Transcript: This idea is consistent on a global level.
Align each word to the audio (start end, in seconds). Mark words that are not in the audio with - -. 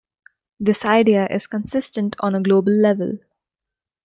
This 0.59 0.83
idea 0.83 1.27
is 1.27 1.45
consistent 1.45 2.15
on 2.21 2.33
a 2.33 2.41
global 2.41 2.71
level. 2.71 3.19